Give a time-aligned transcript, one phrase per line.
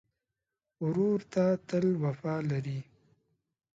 [0.83, 2.79] ورور ته تل وفا لرې.